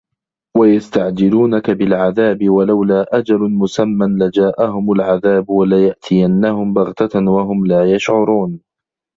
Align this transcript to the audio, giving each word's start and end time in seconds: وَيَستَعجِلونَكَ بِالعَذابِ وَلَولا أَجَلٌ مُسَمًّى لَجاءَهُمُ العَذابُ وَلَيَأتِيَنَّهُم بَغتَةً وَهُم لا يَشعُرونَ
وَيَستَعجِلونَكَ 0.57 1.69
بِالعَذابِ 1.71 2.49
وَلَولا 2.49 3.17
أَجَلٌ 3.17 3.37
مُسَمًّى 3.39 4.05
لَجاءَهُمُ 4.07 4.91
العَذابُ 4.91 5.49
وَلَيَأتِيَنَّهُم 5.49 6.73
بَغتَةً 6.73 7.19
وَهُم 7.31 7.65
لا 7.65 7.91
يَشعُرونَ 7.95 8.59